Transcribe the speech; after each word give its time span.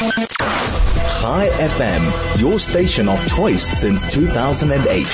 Chai 0.00 1.50
FM, 1.50 2.40
your 2.40 2.58
station 2.58 3.06
of 3.06 3.22
choice 3.28 3.62
since 3.62 4.10
2008. 4.10 5.04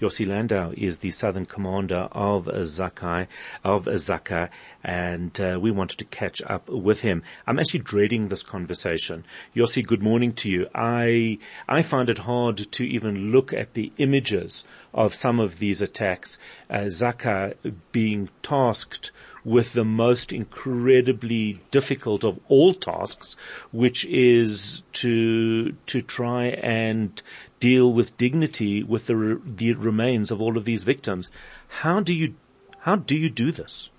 Yossi 0.00 0.26
Landau 0.26 0.72
is 0.74 0.96
the 0.98 1.10
Southern 1.10 1.44
Commander 1.44 2.08
of 2.10 2.46
Zakai, 2.46 3.26
of 3.62 3.84
Zaka, 3.84 4.48
and 4.82 5.38
uh, 5.38 5.58
we 5.60 5.70
wanted 5.70 5.98
to 5.98 6.06
catch 6.06 6.40
up 6.40 6.70
with 6.70 7.00
him. 7.00 7.22
I'm 7.46 7.58
actually 7.58 7.80
dreading 7.80 8.28
this 8.28 8.42
conversation. 8.42 9.26
Yossi, 9.54 9.86
good 9.86 10.02
morning 10.02 10.32
to 10.36 10.48
you. 10.48 10.68
I, 10.74 11.36
I 11.68 11.82
find 11.82 12.08
it 12.08 12.18
hard 12.18 12.72
to 12.72 12.82
even 12.82 13.30
look 13.30 13.52
at 13.52 13.74
the 13.74 13.92
images 13.98 14.64
of 14.94 15.14
some 15.14 15.38
of 15.38 15.58
these 15.58 15.82
attacks. 15.82 16.38
Uh, 16.70 16.84
Zaka 16.84 17.56
being 17.92 18.30
tasked 18.42 19.10
with 19.48 19.72
the 19.72 19.84
most 19.84 20.32
incredibly 20.32 21.60
difficult 21.70 22.22
of 22.22 22.38
all 22.48 22.74
tasks, 22.74 23.34
which 23.72 24.04
is 24.04 24.82
to, 24.92 25.72
to 25.86 26.00
try 26.02 26.46
and 26.46 27.22
deal 27.58 27.92
with 27.92 28.16
dignity 28.18 28.82
with 28.82 29.06
the, 29.06 29.40
the 29.44 29.72
remains 29.72 30.30
of 30.30 30.40
all 30.40 30.56
of 30.56 30.64
these 30.64 30.82
victims. 30.82 31.30
How 31.68 32.00
do 32.00 32.12
you, 32.12 32.34
how 32.80 32.96
do 32.96 33.16
you 33.16 33.30
do 33.30 33.50
this? 33.50 33.90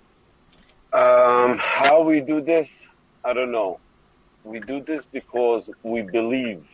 Um, 0.92 1.58
how 1.58 2.02
we 2.02 2.20
do 2.20 2.40
this, 2.40 2.68
I 3.24 3.32
don't 3.32 3.52
know. 3.52 3.80
We 4.44 4.60
do 4.60 4.82
this 4.82 5.04
because 5.12 5.68
we 5.82 6.02
believe 6.02 6.64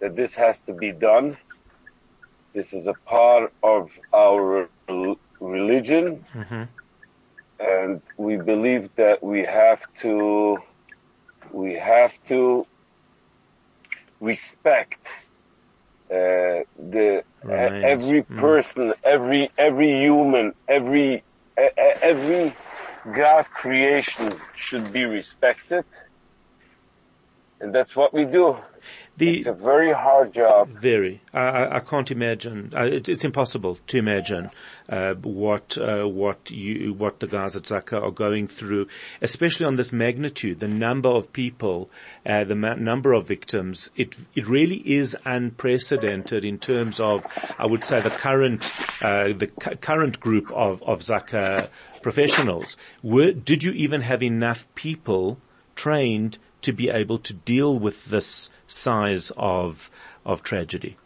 that 0.00 0.16
this 0.16 0.32
has 0.32 0.56
to 0.66 0.72
be 0.72 0.92
done. 0.92 1.36
This 2.54 2.66
is 2.72 2.86
a 2.86 2.94
part 2.94 3.52
of 3.62 3.90
our 4.12 4.68
religion. 5.40 6.24
Mm-hmm. 6.34 6.62
And 7.60 8.00
we 8.16 8.36
believe 8.36 8.90
that 8.96 9.22
we 9.22 9.40
have 9.44 9.80
to, 10.02 10.58
we 11.52 11.74
have 11.74 12.12
to 12.28 12.66
respect 14.20 15.00
uh, 16.10 16.64
the 16.78 17.22
right. 17.42 17.84
every 17.84 18.22
mm. 18.22 18.38
person, 18.38 18.88
mm. 18.88 18.94
every 19.04 19.50
every 19.58 19.90
human, 20.00 20.54
every 20.66 21.22
every 22.02 22.54
God 23.14 23.44
creation 23.44 24.40
should 24.56 24.92
be 24.92 25.04
respected. 25.04 25.84
And 27.60 27.74
that's 27.74 27.96
what 27.96 28.14
we 28.14 28.24
do. 28.24 28.56
The, 29.16 29.38
it's 29.38 29.48
a 29.48 29.52
very 29.52 29.92
hard 29.92 30.32
job. 30.32 30.68
Very. 30.80 31.20
I, 31.34 31.78
I 31.78 31.80
can't 31.80 32.08
imagine. 32.12 32.72
It, 32.72 33.08
it's 33.08 33.24
impossible 33.24 33.78
to 33.88 33.98
imagine 33.98 34.50
uh, 34.88 35.14
what 35.14 35.76
uh, 35.76 36.04
what 36.04 36.52
you 36.52 36.94
what 36.94 37.18
the 37.18 37.26
guys 37.26 37.56
at 37.56 37.64
Zaka 37.64 38.00
are 38.00 38.12
going 38.12 38.46
through, 38.46 38.86
especially 39.20 39.66
on 39.66 39.74
this 39.74 39.92
magnitude. 39.92 40.60
The 40.60 40.68
number 40.68 41.08
of 41.08 41.32
people, 41.32 41.90
uh, 42.24 42.44
the 42.44 42.54
ma- 42.54 42.74
number 42.74 43.12
of 43.12 43.26
victims. 43.26 43.90
It 43.96 44.14
it 44.36 44.46
really 44.46 44.76
is 44.76 45.16
unprecedented 45.24 46.44
in 46.44 46.58
terms 46.58 47.00
of, 47.00 47.26
I 47.58 47.66
would 47.66 47.82
say, 47.82 48.00
the 48.00 48.10
current 48.10 48.72
uh, 49.02 49.32
the 49.36 49.48
cu- 49.48 49.74
current 49.76 50.20
group 50.20 50.48
of 50.52 50.80
of 50.84 51.00
Zaka 51.00 51.70
professionals. 52.02 52.76
Were, 53.02 53.32
did 53.32 53.64
you 53.64 53.72
even 53.72 54.02
have 54.02 54.22
enough 54.22 54.72
people 54.76 55.38
trained? 55.74 56.38
To 56.62 56.72
be 56.72 56.88
able 56.88 57.18
to 57.18 57.32
deal 57.32 57.78
with 57.78 58.06
this 58.06 58.50
size 58.66 59.32
of 59.36 59.90
of 60.24 60.42
tragedy? 60.42 60.96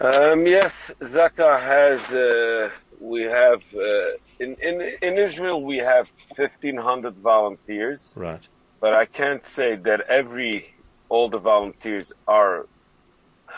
Um, 0.00 0.46
yes, 0.46 0.72
Zaka 1.00 1.60
has. 1.60 2.00
Uh, 2.10 2.70
we 3.00 3.22
have 3.22 3.60
uh, 3.74 4.16
in 4.38 4.56
in 4.60 4.80
in 5.00 5.18
Israel 5.18 5.62
we 5.62 5.78
have 5.78 6.06
fifteen 6.36 6.76
hundred 6.76 7.16
volunteers. 7.16 8.00
Right. 8.14 8.46
But 8.80 8.94
I 8.96 9.06
can't 9.06 9.44
say 9.46 9.76
that 9.76 10.00
every 10.08 10.74
all 11.08 11.28
the 11.28 11.38
volunteers 11.38 12.12
are 12.26 12.66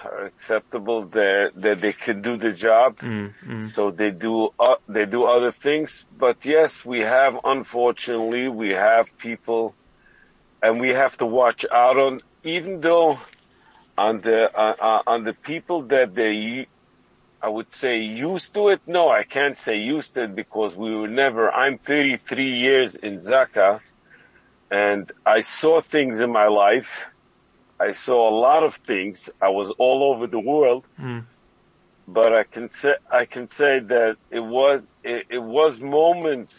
are 0.02 0.26
acceptable 0.26 1.06
that 1.06 1.52
that 1.56 1.80
they 1.80 1.92
can 1.92 2.20
do 2.20 2.36
the 2.36 2.52
job. 2.52 2.98
Mm, 2.98 3.32
mm. 3.46 3.70
So 3.70 3.90
they 3.90 4.10
do 4.10 4.50
uh, 4.58 4.74
they 4.88 5.06
do 5.06 5.24
other 5.24 5.52
things. 5.52 6.04
But 6.18 6.36
yes, 6.44 6.84
we 6.84 7.00
have 7.00 7.34
unfortunately 7.44 8.48
we 8.48 8.70
have 8.70 9.06
people 9.18 9.74
and 10.64 10.80
we 10.80 10.88
have 10.88 11.14
to 11.18 11.26
watch 11.26 11.66
out 11.70 11.98
on, 11.98 12.22
even 12.42 12.80
though 12.80 13.18
on 13.98 14.22
the, 14.22 14.48
uh, 14.58 14.74
uh, 14.80 15.02
on 15.06 15.24
the 15.24 15.34
people 15.34 15.82
that 15.88 16.14
they, 16.14 16.66
I 17.42 17.50
would 17.50 17.72
say 17.74 17.98
used 17.98 18.54
to 18.54 18.70
it. 18.70 18.80
No, 18.86 19.10
I 19.10 19.24
can't 19.24 19.58
say 19.58 19.76
used 19.76 20.14
to 20.14 20.24
it 20.24 20.34
because 20.34 20.74
we 20.74 20.96
were 20.96 21.06
never, 21.06 21.52
I'm 21.52 21.76
33 21.78 22.58
years 22.58 22.94
in 22.94 23.20
Zaka 23.20 23.80
and 24.70 25.12
I 25.26 25.40
saw 25.40 25.82
things 25.82 26.20
in 26.20 26.32
my 26.32 26.48
life. 26.48 26.88
I 27.78 27.92
saw 27.92 28.30
a 28.30 28.34
lot 28.34 28.62
of 28.62 28.76
things. 28.76 29.28
I 29.42 29.50
was 29.50 29.68
all 29.78 30.14
over 30.14 30.26
the 30.26 30.40
world. 30.40 30.86
Mm. 30.98 31.26
But 32.08 32.32
I 32.32 32.44
can 32.44 32.70
say, 32.70 32.94
I 33.12 33.26
can 33.26 33.48
say 33.48 33.80
that 33.80 34.16
it 34.30 34.40
was, 34.40 34.80
it, 35.02 35.26
it 35.28 35.42
was 35.42 35.78
moments 35.78 36.54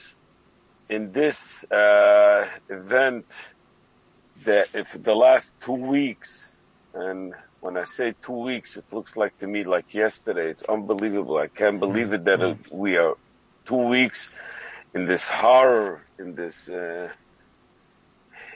in 0.90 1.12
this, 1.12 1.38
uh, 1.72 2.46
event 2.70 3.26
that 4.44 4.68
if 4.74 4.88
the 5.02 5.16
last 5.16 5.54
two 5.62 5.74
weeks, 5.74 6.58
and 6.94 7.34
when 7.62 7.78
I 7.78 7.86
say 7.86 8.14
two 8.24 8.34
weeks, 8.34 8.78
it 8.78 8.86
looks 8.92 9.16
like 9.16 9.38
to 9.40 9.48
me 9.48 9.64
like 9.64 9.94
yesterday. 9.94 10.50
It's 10.50 10.64
unbelievable. 10.64 11.38
I 11.38 11.48
can't 11.48 11.80
believe 11.80 12.14
it 12.14 12.26
that 12.26 12.42
it, 12.42 12.64
mm-hmm. 12.64 12.78
we 12.78 12.98
are 12.98 13.16
two 13.66 13.88
weeks 13.88 14.30
in 14.94 15.08
this 15.08 15.24
horror, 15.24 16.02
in 16.20 16.36
this, 16.36 16.56
uh, 16.70 17.10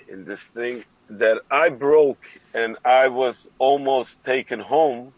in 0.08 0.26
this 0.26 0.42
thing 0.54 0.84
that 1.10 1.42
I 1.50 1.70
broke 1.70 2.24
and 2.54 2.78
I 2.86 3.08
was 3.08 3.36
almost 3.58 4.24
taken 4.24 4.60
home 4.60 5.14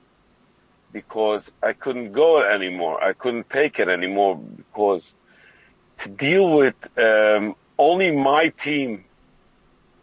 because 0.93 1.49
I 1.61 1.73
couldn't 1.73 2.13
go 2.13 2.41
anymore. 2.41 3.03
I 3.03 3.13
couldn't 3.13 3.49
take 3.49 3.79
it 3.79 3.87
anymore 3.87 4.37
because 4.37 5.13
to 5.99 6.09
deal 6.09 6.49
with 6.49 6.75
um, 6.97 7.55
only 7.77 8.11
my 8.11 8.49
team 8.49 9.05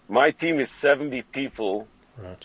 my 0.09 0.31
team 0.31 0.59
is 0.59 0.71
70 0.71 1.23
people. 1.23 1.87
Right. 2.17 2.45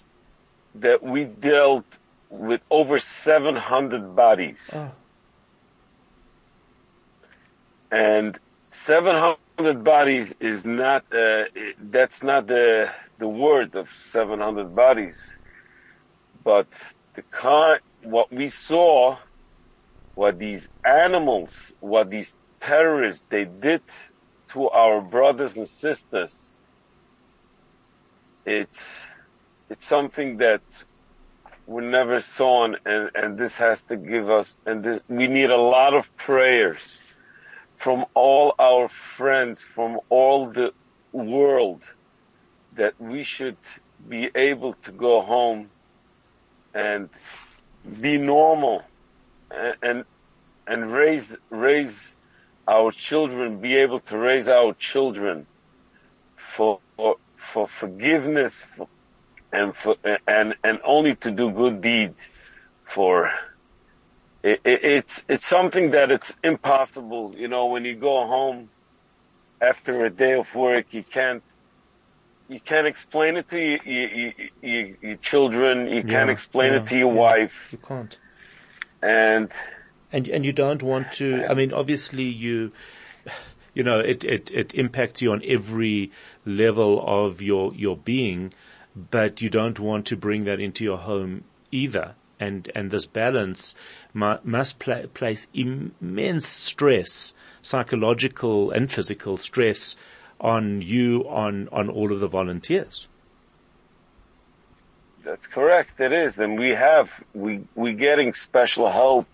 That 0.75 1.03
we 1.03 1.24
dealt 1.25 1.85
with 2.29 2.62
over 2.69 3.00
700 3.00 4.16
bodies. 4.16 4.57
Oh. 4.74 4.91
And 7.91 8.40
700 8.72 9.84
bodies 9.84 10.34
is 10.40 10.66
not, 10.66 11.06
uh, 11.13 11.44
that's 11.79 12.24
not 12.24 12.47
the, 12.47 12.88
the 13.19 13.28
word 13.28 13.75
of 13.75 13.88
700 14.12 14.75
bodies. 14.75 15.18
But 16.44 16.68
the 17.16 17.22
kind, 17.31 17.80
what 18.01 18.31
we 18.34 18.50
saw, 18.50 19.18
what 20.16 20.40
these 20.40 20.68
animals, 20.84 21.51
what 21.80 22.09
these 22.09 22.34
terrorists, 22.59 23.24
they 23.30 23.45
did 23.45 23.81
to 24.53 24.69
our 24.69 25.01
brothers 25.01 25.56
and 25.56 25.68
sisters, 25.68 26.34
it's 28.45 28.79
it's 29.69 29.85
something 29.87 30.37
that 30.37 30.61
we 31.65 31.83
never 31.85 32.21
saw 32.21 32.65
and, 32.65 33.09
and 33.15 33.37
this 33.37 33.55
has 33.55 33.81
to 33.83 33.95
give 33.95 34.29
us 34.29 34.53
and 34.65 34.83
this, 34.83 34.99
we 35.07 35.27
need 35.27 35.49
a 35.49 35.57
lot 35.57 35.93
of 35.93 36.05
prayers 36.17 36.79
from 37.77 38.05
all 38.13 38.53
our 38.59 38.89
friends 38.89 39.61
from 39.75 39.99
all 40.09 40.49
the 40.51 40.71
world 41.11 41.81
that 42.75 42.93
we 42.99 43.23
should 43.23 43.57
be 44.09 44.29
able 44.35 44.73
to 44.83 44.91
go 44.91 45.21
home 45.21 45.69
and 46.73 47.09
be 48.01 48.17
normal 48.17 48.81
and 49.51 49.75
and, 49.81 50.05
and 50.67 50.91
raise 50.91 51.31
raise 51.49 51.97
our 52.67 52.91
children 52.91 53.59
be 53.61 53.75
able 53.75 53.99
to 53.99 54.17
raise 54.17 54.47
our 54.47 54.73
children 54.73 55.45
for, 56.55 56.79
for 56.97 57.15
for 57.53 57.67
forgiveness 57.79 58.61
for, 58.75 58.88
and 59.51 59.75
for, 59.75 59.95
and 60.27 60.55
and 60.63 60.79
only 60.83 61.15
to 61.17 61.31
do 61.31 61.51
good 61.51 61.81
deeds 61.81 62.19
for 62.85 63.31
it, 64.44 64.59
it, 64.65 64.83
it's 64.83 65.23
it's 65.29 65.45
something 65.45 65.91
that 65.91 66.11
it's 66.11 66.33
impossible. 66.44 67.33
You 67.38 67.47
know 67.47 67.67
when 67.67 67.85
you 67.85 67.95
go 67.95 68.25
home 68.27 68.69
after 69.61 70.05
a 70.05 70.09
day 70.09 70.33
of 70.33 70.47
work 70.55 70.88
you 70.91 71.03
can't 71.03 71.44
you 72.50 72.59
can't 72.59 72.88
explain 72.88 73.38
it 73.38 73.50
to 73.50 73.57
you, 73.57 73.77
you, 73.85 74.31
you, 74.61 74.97
your 75.01 75.15
children. 75.17 75.88
You 75.88 76.03
can't 76.03 76.29
explain 76.29 76.73
yeah, 76.73 76.81
it 76.81 76.88
to 76.88 76.97
your 76.97 77.13
yeah, 77.13 77.19
wife. 77.19 77.53
You 77.71 77.77
can't. 77.77 78.19
And 79.01 79.49
and 80.11 80.27
and 80.27 80.45
you 80.45 80.53
don't 80.53 80.83
want 80.83 81.11
to 81.11 81.44
i 81.49 81.53
mean 81.53 81.73
obviously 81.73 82.23
you 82.23 82.71
you 83.73 83.83
know, 83.83 83.99
it, 83.99 84.23
it, 84.23 84.51
it 84.51 84.73
impacts 84.73 85.21
you 85.21 85.31
on 85.31 85.41
every 85.47 86.11
level 86.45 87.03
of 87.05 87.41
your, 87.41 87.73
your 87.73 87.97
being, 87.97 88.53
but 89.11 89.41
you 89.41 89.49
don't 89.49 89.79
want 89.79 90.05
to 90.07 90.15
bring 90.15 90.45
that 90.45 90.59
into 90.59 90.83
your 90.83 90.97
home 90.97 91.43
either. 91.71 92.15
And, 92.39 92.69
and 92.75 92.91
this 92.91 93.05
balance 93.05 93.73
must 94.13 94.79
pla- 94.79 95.07
place 95.13 95.47
immense 95.53 96.47
stress, 96.47 97.33
psychological 97.61 98.71
and 98.71 98.91
physical 98.91 99.37
stress 99.37 99.95
on 100.41 100.81
you, 100.81 101.21
on, 101.29 101.69
on 101.71 101.89
all 101.89 102.11
of 102.11 102.19
the 102.19 102.27
volunteers. 102.27 103.07
That's 105.23 105.47
correct. 105.47 106.01
It 106.01 106.11
is. 106.11 106.37
And 106.37 106.59
we 106.59 106.71
have, 106.71 107.09
we, 107.33 107.61
we're 107.75 107.93
getting 107.93 108.33
special 108.33 108.91
help. 108.91 109.27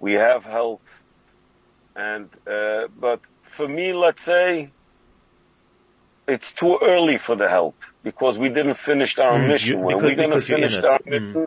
We 0.00 0.14
have 0.14 0.42
help. 0.42 0.82
And, 1.94 2.28
uh, 2.46 2.88
but 2.98 3.20
for 3.58 3.66
me, 3.78 3.86
let's 3.92 4.22
say 4.24 4.70
it's 6.34 6.50
too 6.60 6.74
early 6.92 7.18
for 7.26 7.34
the 7.42 7.48
help 7.48 7.76
because 8.08 8.34
we 8.38 8.48
didn't 8.58 8.78
finish 8.90 9.12
our 9.18 9.38
Mm, 9.38 9.48
mission. 9.52 9.78
you- 9.78 9.84
when 9.86 9.96
we're 9.96 10.14
going 10.22 10.30
to 10.30 10.36
because 10.36 10.48
you're 10.48 10.58
in 10.58 10.70
finish 10.70 10.84
our 10.92 10.98
Mm. 11.00 11.10
mission, 11.14 11.46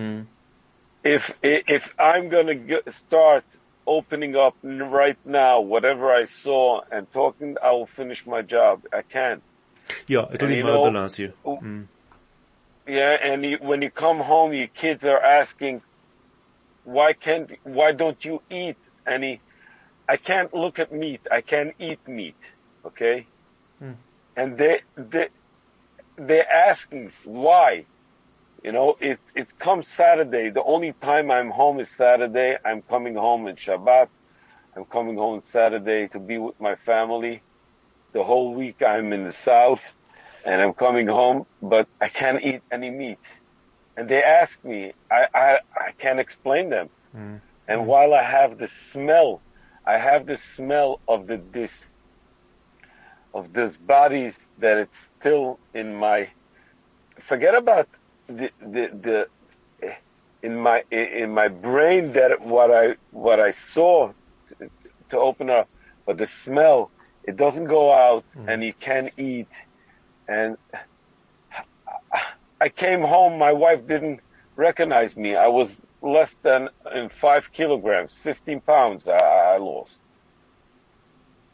Mm. 0.00 0.20
if 1.14 1.22
if 1.42 1.84
I'm 2.10 2.24
gonna 2.34 2.56
start 3.04 3.44
opening 3.96 4.34
up 4.46 4.54
right 5.02 5.20
now, 5.42 5.54
whatever 5.72 6.06
I 6.22 6.24
saw 6.44 6.62
and 6.92 7.02
talking, 7.20 7.50
I 7.68 7.70
will 7.76 7.90
finish 8.00 8.20
my 8.34 8.42
job. 8.42 8.74
I 9.00 9.02
can't. 9.16 9.42
Yeah, 10.14 10.26
it'll 10.34 10.50
you 10.50 10.62
know- 10.62 10.84
immobilize 10.84 11.18
you. 11.22 11.30
Mm. 11.44 11.88
Yeah, 12.98 13.14
and 13.28 13.38
you, 13.50 13.56
when 13.68 13.78
you 13.82 13.90
come 14.04 14.20
home, 14.32 14.50
your 14.60 14.68
kids 14.82 15.02
are 15.12 15.22
asking, 15.40 15.74
"Why 16.96 17.08
can't? 17.24 17.48
Why 17.78 17.88
don't 18.02 18.20
you 18.28 18.36
eat?" 18.62 18.78
He, 19.24 19.40
I 20.14 20.16
can't 20.28 20.52
look 20.62 20.76
at 20.84 20.90
meat. 21.02 21.22
I 21.38 21.40
can't 21.52 21.74
eat 21.88 22.00
meat. 22.18 22.40
Okay, 22.88 23.16
Hmm. 23.80 23.96
and 24.40 24.48
they 24.60 24.76
they 25.12 25.28
they're 26.26 26.50
asking 26.70 27.12
why. 27.24 27.70
You 28.64 28.72
know, 28.76 28.88
it 29.10 29.18
it 29.34 29.48
comes 29.66 29.86
Saturday. 30.02 30.46
The 30.58 30.64
only 30.74 30.92
time 31.10 31.26
I'm 31.38 31.50
home 31.62 31.78
is 31.84 31.90
Saturday. 32.04 32.50
I'm 32.68 32.82
coming 32.94 33.14
home 33.26 33.42
in 33.50 33.56
Shabbat. 33.64 34.08
I'm 34.76 34.86
coming 34.96 35.16
home 35.24 35.40
Saturday 35.56 36.02
to 36.14 36.18
be 36.30 36.38
with 36.38 36.58
my 36.68 36.76
family. 36.90 37.36
The 38.16 38.24
whole 38.30 38.50
week 38.62 38.78
I'm 38.82 39.12
in 39.16 39.24
the 39.24 39.32
south 39.50 39.82
and 40.44 40.56
I'm 40.62 40.74
coming 40.74 41.08
home, 41.20 41.46
but 41.62 41.86
I 42.00 42.08
can't 42.20 42.40
eat 42.50 42.62
any 42.72 42.90
meat. 42.90 43.24
And 43.96 44.08
they 44.08 44.22
ask 44.22 44.52
me, 44.64 44.92
I, 45.10 45.22
I, 45.34 45.48
I 45.76 45.92
can't 46.02 46.20
explain 46.20 46.70
them. 46.70 46.88
Mm. 47.16 47.40
And 47.68 47.86
while 47.86 48.12
I 48.14 48.24
have 48.38 48.58
the 48.58 48.68
smell, 48.92 49.42
I 49.86 49.98
have 49.98 50.26
the 50.26 50.38
smell 50.56 51.00
of 51.08 51.26
the 51.26 51.40
this, 51.52 51.70
of 53.34 53.52
this 53.52 53.76
bodies 53.76 54.34
that 54.58 54.76
it's 54.78 54.96
still 55.18 55.58
in 55.74 55.94
my, 55.94 56.28
forget 57.28 57.54
about 57.54 57.88
the, 58.26 58.50
the, 58.60 59.28
the, 59.82 59.96
in 60.42 60.56
my, 60.56 60.84
in 60.90 61.32
my 61.32 61.48
brain 61.48 62.12
that 62.12 62.40
what 62.40 62.70
I, 62.70 62.94
what 63.10 63.40
I 63.40 63.52
saw 63.72 64.12
to, 64.58 64.70
to 65.10 65.18
open 65.18 65.50
up, 65.50 65.68
but 66.06 66.18
the 66.18 66.26
smell, 66.26 66.90
it 67.24 67.36
doesn't 67.36 67.66
go 67.66 67.92
out 67.92 68.24
hmm. 68.34 68.48
and 68.48 68.64
you 68.64 68.72
can't 68.80 69.12
eat. 69.18 69.48
And 70.28 70.56
I 72.60 72.68
came 72.68 73.00
home, 73.00 73.38
my 73.38 73.52
wife 73.52 73.86
didn't 73.86 74.20
recognize 74.56 75.16
me. 75.16 75.34
I 75.34 75.48
was 75.48 75.70
less 76.02 76.34
than 76.42 76.68
in 76.94 77.08
five 77.08 77.52
kilograms, 77.52 78.10
15 78.22 78.60
pounds 78.60 79.06
I, 79.06 79.58
lost. 79.58 80.00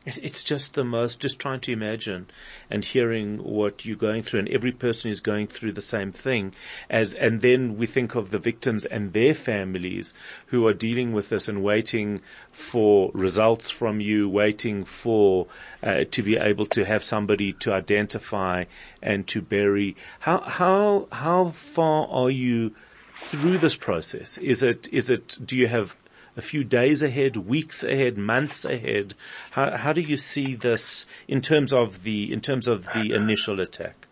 It's 0.07 0.45
just 0.45 0.75
the 0.75 0.85
most, 0.85 1.19
just 1.19 1.41
trying 1.41 1.59
to 1.63 1.73
imagine 1.73 2.29
and 2.71 2.85
hearing 2.85 3.39
what 3.39 3.85
you're 3.85 3.97
going 3.97 4.23
through 4.23 4.39
and 4.39 4.49
every 4.51 4.71
person 4.71 5.11
is 5.11 5.19
going 5.19 5.49
through 5.49 5.73
the 5.73 5.83
same 5.83 6.13
thing 6.13 6.55
as, 6.89 7.13
and 7.13 7.41
then 7.41 7.77
we 7.77 7.89
think 7.89 8.15
of 8.15 8.31
the 8.31 8.39
victims 8.39 8.85
and 8.85 9.13
their 9.13 9.35
families 9.35 10.15
who 10.47 10.65
are 10.65 10.73
dealing 10.73 11.13
with 11.13 11.31
this 11.31 11.49
and 11.49 11.61
waiting 11.61 12.21
for 12.53 13.11
results 13.15 13.69
from 13.73 14.01
you, 14.01 14.29
waiting 14.29 14.85
for, 14.85 15.49
uh, 15.83 16.05
to 16.13 16.23
be 16.23 16.37
able 16.37 16.67
to 16.67 16.85
have 16.85 17.03
somebody 17.03 17.53
to 17.55 17.73
identify 17.73 18.63
and 19.03 19.27
to 19.27 19.43
bury. 19.43 19.97
How, 20.21 20.39
how, 20.39 21.09
how 21.11 21.51
far 21.51 22.07
are 22.07 22.31
you 22.31 22.77
through 23.17 23.59
this 23.59 23.77
process? 23.77 24.39
Is 24.39 24.63
it, 24.63 24.89
is 24.93 25.11
it, 25.11 25.39
do 25.45 25.57
you 25.57 25.69
have 25.69 25.97
a 26.37 26.43
few 26.43 26.65
days 26.65 27.03
ahead, 27.03 27.37
weeks 27.37 27.83
ahead, 27.83 28.19
months 28.19 28.65
ahead? 28.65 29.15
How, 29.53 29.77
how 29.77 29.93
do 29.93 30.01
you 30.01 30.17
see 30.17 30.55
this 30.55 31.07
in 31.27 31.41
terms 31.41 31.73
of 31.73 32.03
the, 32.03 32.33
in 32.33 32.41
terms 32.41 32.69
of 32.69 32.85
the 32.95 33.15
initial 33.15 33.61
attack? 33.61 34.07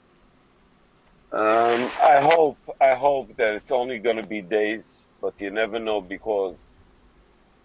Um, 1.32 1.90
I 2.00 2.20
hope, 2.20 2.58
I 2.80 2.94
hope 2.94 3.36
that 3.36 3.54
it's 3.54 3.70
only 3.70 3.98
going 3.98 4.16
to 4.16 4.26
be 4.26 4.40
days, 4.40 4.84
but 5.20 5.34
you 5.38 5.50
never 5.50 5.78
know 5.78 6.00
because 6.00 6.56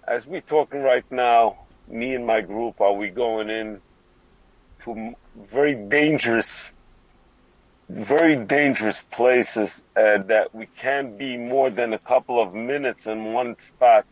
as 0.08 0.26
we're 0.26 0.42
talking 0.42 0.82
right 0.82 1.06
now, 1.12 1.56
me 1.88 2.16
and 2.16 2.26
my 2.26 2.42
group, 2.42 2.82
are 2.82 2.94
we 2.94 3.10
going 3.10 3.50
in 3.50 3.80
to 4.84 5.16
very 5.52 5.76
dangerous, 5.76 6.48
very 7.90 8.36
dangerous 8.46 9.02
places 9.12 9.84
uh, 9.96 10.20
that 10.28 10.50
we 10.54 10.68
can't 10.68 11.18
be 11.18 11.38
more 11.38 11.70
than 11.72 11.94
a 11.94 12.00
couple 12.00 12.42
of 12.42 12.54
minutes 12.54 13.06
in 13.08 13.34
one 13.34 13.56
spot. 13.68 14.06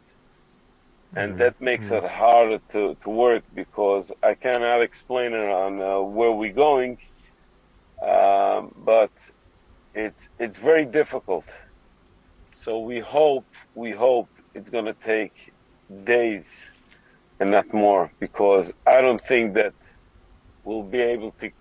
And 1.15 1.38
that 1.38 1.59
makes 1.62 1.91
it 1.91 2.03
harder 2.03 2.59
to, 2.74 2.95
to 3.03 3.09
work 3.09 3.44
because 3.53 4.12
I 4.24 4.35
cannot 4.35 4.81
explain 4.81 5.33
it 5.33 5.50
on 5.50 5.81
uh, 5.81 6.01
where 6.01 6.31
we're 6.31 6.53
going. 6.53 6.97
Um, 8.01 8.74
but 8.75 9.12
it's 9.94 10.21
it's 10.39 10.57
very 10.59 10.85
difficult. 10.85 11.45
So 12.63 12.80
we 12.80 13.00
hope 13.00 13.47
we 13.75 13.91
hope 13.91 14.30
it's 14.53 14.69
gonna 14.69 14.95
take 15.06 15.33
days 16.03 16.45
and 17.39 17.51
not 17.51 17.73
more 17.73 18.12
because 18.19 18.71
I 18.85 19.01
don't 19.01 19.23
think 19.25 19.53
that 19.56 19.73
we'll 20.63 20.83
be 20.83 21.00
able 21.01 21.31
to 21.41 21.51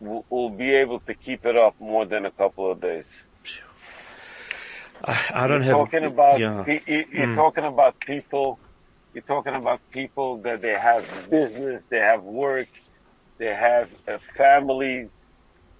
we'll, 0.00 0.26
we'll 0.30 0.50
be 0.50 0.74
able 0.74 1.00
to 1.00 1.14
keep 1.14 1.44
it 1.46 1.56
up 1.56 1.76
more 1.80 2.06
than 2.06 2.26
a 2.26 2.32
couple 2.32 2.70
of 2.70 2.80
days. 2.80 3.06
I, 5.04 5.26
I 5.34 5.46
don't 5.48 5.62
you're 5.62 5.62
have, 5.62 5.76
talking 5.76 6.04
about 6.04 6.40
yeah. 6.40 6.64
you- 6.66 7.06
you're 7.12 7.28
Mm. 7.28 7.34
talking 7.34 7.64
about 7.64 7.96
people 8.06 8.60
you're 9.12 9.24
talking 9.24 9.54
about 9.54 9.80
people 9.92 10.42
that 10.42 10.62
they 10.62 10.74
have 10.90 11.04
business 11.30 11.84
they 11.90 11.98
have 11.98 12.22
work 12.22 12.68
they 13.38 13.54
have 13.54 13.88
uh, 14.08 14.18
families 14.36 15.12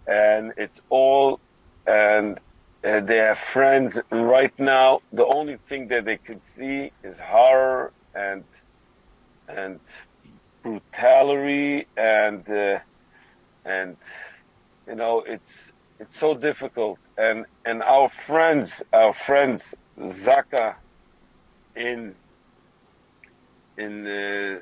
and 0.07 0.53
it's 0.57 0.81
all 0.91 1.41
and 1.87 2.39
uh, 2.85 3.01
they 3.01 3.17
have 3.19 3.39
friends 3.39 3.99
and 4.11 4.29
right 4.29 4.55
now 4.59 5.01
the 5.13 5.27
only 5.27 5.59
thing 5.69 5.89
that 5.89 6.05
they 6.05 6.19
could 6.27 6.43
see 6.57 6.93
is 7.03 7.19
horror 7.19 7.93
and 8.15 8.45
and 9.49 9.81
brutality 10.63 11.87
and 11.97 12.49
uh, 12.49 12.79
and 13.65 13.97
you 14.87 14.95
know 14.95 15.23
it's 15.27 15.53
it's 15.99 16.19
so 16.19 16.35
difficult 16.35 16.99
and 17.19 17.45
and 17.65 17.83
our 17.83 18.11
friends 18.27 18.83
our 18.93 19.15
friends 19.15 19.63
Zaka 19.99 20.75
in 21.77 22.15
in 23.77 24.07
uh, 24.07 24.61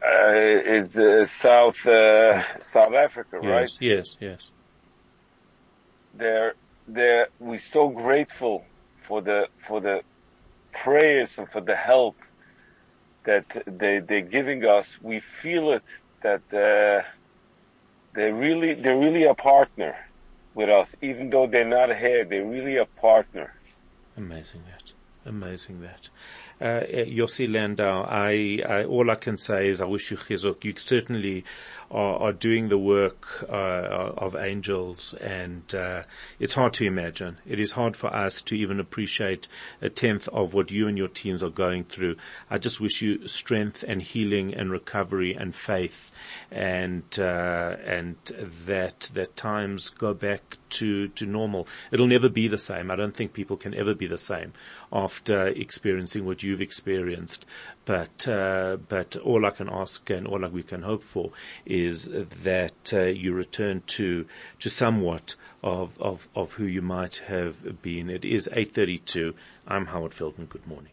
uh, 0.00 0.32
it's 0.74 0.96
uh, 0.96 1.26
South 1.40 1.84
uh, 1.86 2.42
South 2.62 2.94
Africa 2.94 3.38
right 3.40 3.70
Yes, 3.78 3.78
yes, 3.80 4.16
yes. 4.20 4.50
they're 6.14 6.54
they're 6.86 7.28
we're 7.38 7.58
so 7.58 7.88
grateful 7.88 8.64
for 9.06 9.20
the 9.20 9.48
for 9.66 9.80
the 9.80 10.00
prayers 10.72 11.30
and 11.36 11.48
for 11.50 11.60
the 11.60 11.76
help 11.76 12.16
that 13.24 13.44
they 13.66 14.00
they're 14.00 14.20
giving 14.22 14.64
us. 14.64 14.86
We 15.02 15.20
feel 15.42 15.72
it 15.72 15.82
that 16.22 16.42
uh, 16.52 17.06
they 18.14 18.30
really 18.30 18.74
they're 18.74 18.98
really 18.98 19.24
a 19.24 19.34
partner 19.34 19.96
with 20.54 20.68
us, 20.68 20.88
even 21.02 21.30
though 21.30 21.46
they're 21.46 21.64
not 21.64 21.96
here. 21.96 22.24
They're 22.24 22.44
really 22.44 22.76
a 22.76 22.86
partner. 22.86 23.54
Amazing 24.16 24.62
that. 24.70 24.92
Amazing 25.24 25.80
that. 25.82 26.08
Uh, 26.60 26.80
Yossi 26.90 27.52
Landau, 27.52 28.02
I, 28.02 28.58
I, 28.68 28.84
all 28.84 29.10
I 29.10 29.14
can 29.14 29.36
say 29.36 29.68
is 29.68 29.80
I 29.80 29.84
wish 29.86 30.10
you 30.10 30.16
chizuk. 30.16 30.64
You 30.64 30.74
certainly 30.76 31.44
are, 31.90 32.16
are 32.16 32.32
doing 32.32 32.68
the 32.68 32.78
work 32.78 33.46
uh, 33.48 33.52
of 33.52 34.36
angels, 34.36 35.14
and 35.20 35.62
uh, 35.74 36.02
it's 36.38 36.54
hard 36.54 36.74
to 36.74 36.84
imagine. 36.84 37.38
It 37.46 37.60
is 37.60 37.72
hard 37.72 37.96
for 37.96 38.14
us 38.14 38.42
to 38.42 38.56
even 38.56 38.80
appreciate 38.80 39.48
a 39.80 39.88
tenth 39.88 40.28
of 40.28 40.52
what 40.52 40.70
you 40.70 40.88
and 40.88 40.98
your 40.98 41.08
teams 41.08 41.42
are 41.42 41.50
going 41.50 41.84
through. 41.84 42.16
I 42.50 42.58
just 42.58 42.80
wish 42.80 43.02
you 43.02 43.26
strength 43.28 43.84
and 43.86 44.02
healing 44.02 44.54
and 44.54 44.70
recovery 44.70 45.34
and 45.34 45.54
faith, 45.54 46.10
and 46.50 47.04
uh, 47.18 47.76
and 47.84 48.16
that 48.66 49.10
that 49.14 49.36
times 49.36 49.88
go 49.90 50.12
back 50.12 50.58
to 50.70 51.08
to 51.08 51.24
normal. 51.24 51.68
It'll 51.90 52.06
never 52.06 52.28
be 52.28 52.48
the 52.48 52.58
same. 52.58 52.90
I 52.90 52.96
don't 52.96 53.16
think 53.16 53.32
people 53.32 53.56
can 53.56 53.74
ever 53.74 53.94
be 53.94 54.06
the 54.06 54.18
same 54.18 54.52
after 54.92 55.46
experiencing 55.48 56.24
what 56.24 56.42
you've 56.48 56.60
experienced. 56.60 57.44
But 57.84 58.26
uh, 58.28 58.76
but 58.88 59.16
all 59.16 59.46
I 59.46 59.50
can 59.50 59.68
ask 59.70 60.10
and 60.10 60.26
all 60.26 60.46
we 60.48 60.62
can 60.62 60.82
hope 60.82 61.02
for 61.02 61.30
is 61.64 62.04
that 62.04 62.92
uh, 62.92 63.02
you 63.22 63.32
return 63.32 63.82
to 63.98 64.26
to 64.58 64.68
somewhat 64.68 65.36
of 65.62 66.00
of 66.00 66.28
of 66.34 66.52
who 66.52 66.64
you 66.64 66.82
might 66.82 67.16
have 67.28 67.82
been. 67.82 68.10
It 68.10 68.24
is 68.24 68.48
eight 68.52 68.74
thirty 68.74 68.98
two. 68.98 69.34
I'm 69.66 69.86
Howard 69.86 70.14
Feldman. 70.14 70.48
Good 70.48 70.66
morning. 70.66 70.92